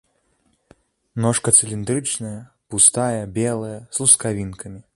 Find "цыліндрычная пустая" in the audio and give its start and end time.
1.59-3.21